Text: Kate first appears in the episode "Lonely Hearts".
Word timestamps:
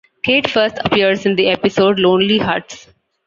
Kate 0.23 0.49
first 0.49 0.79
appears 0.83 1.27
in 1.27 1.35
the 1.35 1.47
episode 1.47 1.99
"Lonely 1.99 2.39
Hearts". 2.39 2.87